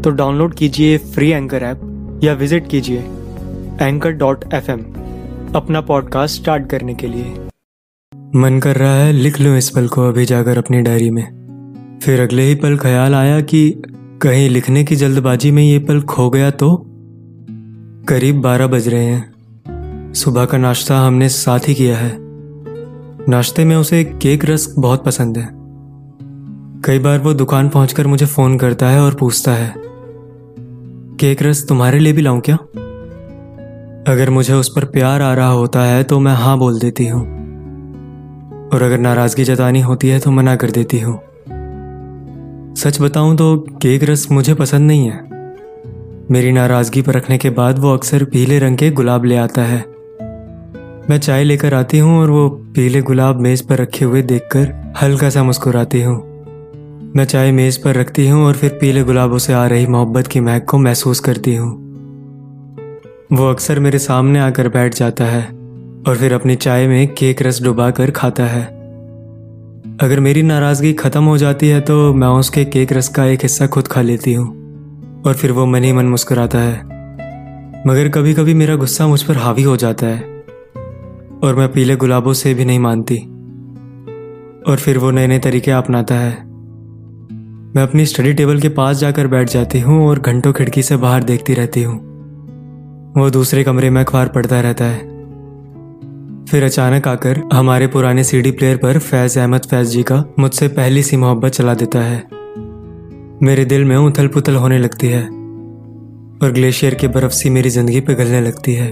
तो 0.00 0.10
डाउनलोड 0.10 0.54
कीजिए 0.54 0.98
free 0.98 1.30
anchor 1.30 1.62
app 1.62 2.20
या 2.24 2.32
विज़िट 2.32 2.68
कीजिए 2.68 2.98
एंकर 3.82 4.10
डॉट 4.10 4.44
एफ़ 4.54 4.70
अपना 5.56 5.80
पॉडकास्ट 5.80 6.40
स्टार्ट 6.40 6.70
करने 6.70 6.94
के 6.94 7.06
लिए। 7.06 7.34
मन 8.36 8.60
कर 8.60 8.76
रहा 8.76 8.94
है 8.94 9.12
लिख 9.12 9.40
लो 9.40 9.54
इस 9.54 9.70
पल 9.70 9.88
को 9.88 10.08
अभी 10.08 10.24
जाकर 10.24 10.58
अपनी 10.58 10.80
डायरी 10.80 11.10
में। 11.10 11.98
फिर 12.02 12.20
अगले 12.20 12.42
ही 12.42 12.54
पल 12.54 12.76
ख्याल 12.76 13.14
आया 13.14 13.40
कि 13.40 13.82
कहीं 14.22 14.48
लिखने 14.48 14.84
की 14.84 14.96
जल्दबाजी 14.96 15.50
में 15.50 15.62
ये 15.62 15.78
पल 15.78 16.00
खो 16.00 16.30
गया 16.30 16.50
तो? 16.50 16.86
करीब 18.08 18.40
बारह 18.40 18.66
बज 18.66 18.88
रहे 18.88 19.04
हैं। 19.04 20.12
सुबह 20.12 20.44
का 20.44 20.58
नाश्ता 20.58 20.98
हमने 20.98 21.28
साथ 21.28 21.60
ही 21.68 21.74
किया 21.74 21.96
है। 21.98 22.16
नाश्ते 23.28 23.64
में 23.64 23.76
उसे 23.76 24.04
केक 24.04 24.44
रस्क 24.44 24.74
बहुत 24.78 25.04
पसंद 25.04 25.38
है। 25.38 25.48
कई 26.84 26.98
बार 26.98 27.18
वो 27.18 27.34
दुकान 27.34 27.68
पहुंचकर 27.68 28.06
मुझे 28.06 28.26
फ़ोन 28.26 28.58
करता 28.58 28.88
है 28.88 29.00
और 29.00 29.14
पूछता 29.14 29.52
है 29.52 29.89
केक 31.20 31.42
रस 31.42 31.68
तुम्हारे 31.68 31.98
लिए 31.98 32.12
भी 32.12 32.22
लाऊं 32.22 32.40
क्या? 32.40 32.56
अगर 34.12 34.30
मुझे 34.30 34.52
उस 34.52 34.68
पर 34.68 34.84
प्यार 34.84 35.22
आ 35.22 35.34
रहा 35.34 35.48
होता 35.48 35.80
है 35.80 36.04
तो 36.04 36.20
मैं 36.20 36.32
हाँ 36.32 36.58
बोल 36.58 36.78
देती 36.80 37.06
हूँ। 37.06 37.20
और 38.72 38.82
अगर 38.82 38.98
नाराज़गी 38.98 39.44
जतानी 39.44 39.80
होती 39.80 40.08
है 40.08 40.20
तो 40.20 40.30
मना 40.30 40.56
कर 40.56 40.70
देती 40.70 41.00
हूँ। 41.00 41.20
सच 42.74 43.00
बताऊँ 43.00 43.36
तो 43.36 43.56
केक 43.82 44.04
रस 44.04 44.30
मुझे 44.30 44.54
पसंद 44.54 44.86
नहीं 44.86 45.10
है। 45.10 45.18
मेरी 46.30 46.52
नाराज़गी 46.52 47.02
पर 47.02 47.14
रखने 47.14 47.38
के 47.38 47.50
बाद 47.50 47.78
वो 47.78 47.94
अक्सर 47.94 48.24
पीले 48.24 48.58
रंग 48.58 48.78
के 48.78 48.90
गुलाब 48.90 49.24
ले 49.24 49.36
आता 49.36 49.62
है। 49.62 49.84
मैं 51.10 51.18
चाय 51.18 51.44
लेकर 51.44 51.74
आती 51.74 51.98
हूँ 51.98 52.20
और 52.20 52.30
वो 52.30 52.48
पीले 52.48 53.02
गुलाब 53.02 53.40
मेज 53.40 53.62
पर 53.62 53.78
रखे 53.78 54.04
हुए 54.04 54.22
देखकर 54.22 54.94
हल्का 55.02 55.30
सा 55.30 55.42
मुस्कुराती 55.42 56.02
हूँ। 56.02 56.29
मैं 57.16 57.24
चाय 57.24 57.50
मेज 57.52 57.76
पर 57.76 57.94
रखती 57.94 58.28
हूँ 58.28 58.44
और 58.46 58.56
फिर 58.56 58.70
पीले 58.70 59.02
गुलाबों 59.02 59.38
से 59.38 59.52
आ 59.52 59.66
रही 59.66 59.86
मोहब्बत 59.86 60.26
की 60.26 60.40
महक 60.40 60.64
को 60.64 60.78
महसूस 60.78 61.20
करती 61.20 61.54
हूँ। 61.54 61.70
वो 63.32 63.48
अक्सर 63.50 63.78
मेरे 63.78 63.98
सामने 63.98 64.38
आकर 64.38 64.68
बैठ 64.68 64.94
जाता 64.94 65.24
है 65.24 65.42
और 66.08 66.16
फिर 66.16 66.32
अपनी 66.32 66.56
चाय 66.56 66.86
में 66.86 67.14
केक 67.14 67.42
रस 67.42 67.62
डुबा 67.62 67.90
कर 67.90 68.10
खाता 68.10 68.44
है। 68.44 68.62
अगर 70.00 70.20
मेरी 70.20 70.42
नाराज़गी 70.42 70.92
खत्म 70.92 71.22
हो 71.24 71.36
जाती 71.38 71.68
है 71.68 71.80
तो 71.80 72.12
मैं 72.14 72.28
उसके 72.28 72.64
केक 72.64 72.92
रस 72.92 73.08
का 73.08 73.24
एक 73.24 73.42
हिस्सा 73.42 73.66
खुद 73.66 73.88
खा 73.88 74.02
लेती 74.02 74.34
हूँ 74.34 75.22
और 75.26 75.34
फिर 75.34 75.52
वो 75.52 75.66
मन 75.66 75.84
ही 75.84 75.92
मन 75.92 76.06
मुस्कुराता 76.06 76.58
है। 76.58 76.78
मगर 77.86 78.08
कभी 78.08 78.34
कभी 78.34 78.54
मेरा 78.54 78.76
गुस्सा 78.76 79.06
मुझ 79.06 79.22
पर 79.22 79.36
हावी 79.36 79.62
हो 79.62 79.76
जाता 79.76 80.06
है 80.06 80.20
और 81.42 81.54
मैं 81.54 81.68
पीले 81.72 81.96
गुलाबों 81.96 82.32
से 82.32 82.54
भी 82.54 82.64
नहीं 82.64 82.78
मानती 82.78 83.16
और 84.62 84.76
फिर 84.76 84.98
वो 84.98 85.10
नए 85.10 85.26
नए 85.26 85.38
तरीके 85.38 85.70
अपनाता 85.70 86.14
है। 86.14 86.49
मैं 87.76 87.82
अपनी 87.82 88.04
स्टडी 88.06 88.32
टेबल 88.32 88.60
के 88.60 88.68
पास 88.68 88.96
जाकर 88.96 89.26
बैठ 89.26 89.48
जाती 89.48 89.80
हूँ 89.80 90.06
और 90.08 90.18
घंटों 90.18 90.52
खिड़की 90.52 90.82
से 90.82 90.96
बाहर 90.96 91.24
देखती 91.24 91.54
रहती 91.54 91.82
हूँ। 91.82 91.94
वो 93.16 93.28
दूसरे 93.30 93.62
कमरे 93.64 93.90
में 93.90 94.00
अखबार 94.00 94.28
पढ़ता 94.28 94.60
रहता 94.60 94.84
है। 94.84 94.98
फिर 96.44 96.64
अचानक 96.64 97.08
आकर 97.08 97.40
हमारे 97.52 97.86
पुराने 97.86 98.24
सीडी 98.24 98.50
प्लेयर 98.50 98.76
पर 98.76 98.98
फैज 98.98 99.36
अहमद 99.38 99.66
फैज 99.70 99.88
जी 99.88 100.02
का 100.02 100.22
मुझसे 100.38 100.68
पहली 100.68 101.02
सी 101.02 101.16
मोहब्बत 101.16 101.52
चला 101.52 101.74
देता 101.74 102.00
है। 102.00 102.18
मेरे 103.42 103.64
दिल 103.64 103.84
में 103.84 103.96
उथल 103.96 104.28
पुथल 104.28 104.56
होने 104.56 104.78
लगती 104.78 105.08
है 105.08 105.22
और 105.22 106.52
ग्लेशियर 106.52 106.94
की 106.94 107.08
बर्फ़ 107.08 107.32
सी 107.32 107.50
मेरी 107.50 107.70
ज़िंदगी 107.70 108.00
पे 108.00 108.14
गलने 108.14 108.40
लगती 108.40 108.74
है। 108.74 108.90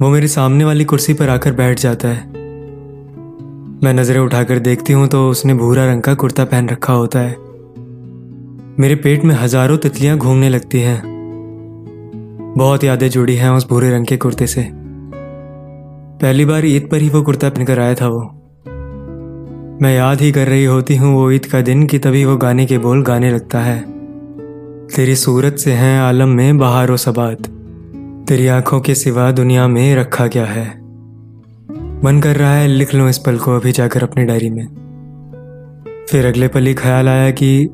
वो 0.00 0.08
मेरे 0.08 0.28
सामने 0.28 0.64
वाली 0.64 0.84
कुर्सी 0.84 1.14
पर 1.14 1.28
आकर 1.28 1.52
बैठ 1.52 1.80
जाता 1.80 2.08
है। 2.08 2.26
मैं 3.84 3.94
नज़रें 3.94 4.20
उठाकर 4.20 4.58
देखती 4.58 4.92
हूँ 4.92 5.08
तो 5.08 5.28
उसने 5.30 5.54
भूरा 5.54 5.86
रंग 5.86 6.02
का 6.02 6.14
कुर्ता 6.14 6.44
पहन 6.44 6.68
रखा 6.68 6.92
होता 6.92 7.18
है। 7.18 7.41
मेरे 8.82 8.94
पेट 8.94 9.24
में 9.24 9.34
हज़ारों 9.34 9.76
तितलियाँ 9.78 10.16
घूमने 10.18 10.48
लगती 10.48 10.80
हैं। 10.80 11.02
बहुत 12.56 12.84
यादें 12.84 13.10
जुड़ी 13.10 13.36
हैं 13.36 13.50
उस 13.50 13.68
भूरे 13.68 13.90
रंग 13.90 14.06
के 14.06 14.16
कुर्ते 14.16 14.46
से। 14.46 14.68
पहली 16.22 16.44
बार 16.44 16.64
ईद 16.66 16.88
पर 16.90 16.96
ही 16.96 17.08
वो 17.08 17.22
कुर्ता 17.22 17.48
पहनकर 17.48 17.80
आया 17.80 17.94
था 17.94 18.08
वो। 18.08 18.20
मैं 19.82 19.94
याद 19.96 20.20
ही 20.20 20.32
कर 20.32 20.48
रही 20.48 20.64
होती 20.64 20.96
हूँ 20.96 21.14
वो 21.14 21.30
ईद 21.30 21.46
का 21.46 21.60
दिन 21.60 21.86
कि 21.86 21.98
तभी 21.98 22.24
वो 22.24 22.36
गाने 22.36 22.66
के 22.66 22.78
बोल 22.78 23.02
गाने 23.02 23.30
लगता 23.30 23.60
है। 23.60 23.78
तेरी 24.96 25.16
सूरत 25.16 25.56
से 25.56 25.72
हैं 25.72 26.00
आलम 26.00 26.28
में 26.28 26.58
बहारो 26.58 26.96
सबात। 26.96 27.46
तेरी 28.28 28.46
आँखों 28.46 28.80
के 28.80 28.94
सिवा 28.94 29.30
दुनिया 29.32 29.68
में 29.68 29.94
रखा 29.96 30.26
क्या 30.28 30.44
है। 30.44 30.66
मन 32.04 32.20
कर 32.24 32.36
रहा 32.36 32.54
है 32.54 32.66
लिख 32.68 32.94
लो 32.94 33.08
इस 33.08 33.18
पल 33.18 33.38
को 33.38 33.56
अभी 33.56 33.72
जाकर 33.72 34.02
अपनी 34.02 34.24
डायरी 34.24 34.50
में। 34.50 34.66
फिर 36.10 36.26
अगले 36.26 36.48
पल 36.48 36.66
ही 36.66 36.74
ख्याल 36.74 37.08
आया 37.08 37.30
कि 37.30 37.68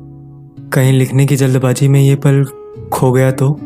कहीं 0.73 0.93
लिखने 0.93 1.25
की 1.25 1.35
जल्दबाजी 1.35 1.87
में 1.87 2.01
ये 2.01 2.15
पल 2.15 2.45
खो 2.93 3.11
गया 3.11 3.31
तो? 3.31 3.59